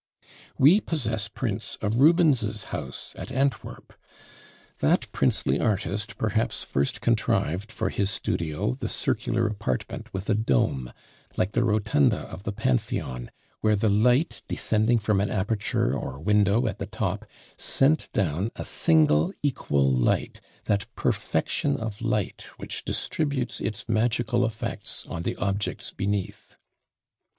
We 0.57 0.81
possess 0.81 1.27
prints 1.27 1.77
of 1.79 1.97
Rubens's 1.97 2.63
house 2.73 3.13
at 3.15 3.31
Antwerp. 3.31 3.93
That 4.79 5.05
princely 5.11 5.59
artist 5.59 6.17
perhaps 6.17 6.63
first 6.63 7.01
contrived 7.01 7.71
for 7.71 7.89
his 7.89 8.09
studio 8.09 8.73
the 8.79 8.87
circular 8.89 9.45
apartment 9.45 10.11
with 10.11 10.27
a 10.27 10.33
dome, 10.33 10.91
like 11.37 11.51
the 11.51 11.63
rotunda 11.63 12.17
of 12.21 12.45
the 12.45 12.51
Pantheon, 12.51 13.29
where 13.59 13.75
the 13.75 13.89
light 13.89 14.41
descending 14.47 14.97
from 14.97 15.21
an 15.21 15.29
aperture 15.29 15.95
or 15.95 16.19
window 16.19 16.65
at 16.65 16.79
the 16.79 16.87
top, 16.87 17.27
sent 17.55 18.11
down 18.11 18.49
a 18.55 18.65
single 18.65 19.31
equal 19.43 19.91
light, 19.93 20.41
that 20.63 20.87
perfection 20.95 21.77
of 21.77 22.01
light 22.01 22.47
which 22.57 22.83
distributes 22.83 23.59
its 23.61 23.87
magical 23.87 24.47
effects 24.47 25.05
on 25.07 25.21
the 25.21 25.35
objects 25.35 25.93
beneath. 25.93 26.57